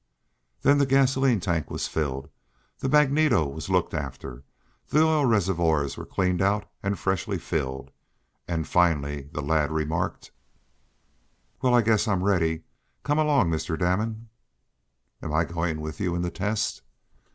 [0.63, 2.27] Then the gasoline tank was filled,
[2.79, 4.43] the magneto was looked after,
[4.87, 7.91] the oil reservoirs were cleaned out and freshly filled,
[8.47, 10.31] and finally the lad remarked:
[11.61, 12.63] "Well, I guess I'm ready.
[13.03, 13.77] Come along, Mr.
[13.77, 14.29] Damon."
[15.21, 16.81] "Am I going with you in the test?"